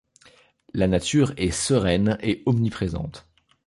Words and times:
La 0.73 0.87
nature 0.87 1.31
est 1.37 1.51
sereine 1.51 2.17
et 2.23 2.41
omniprésente. 2.47 3.27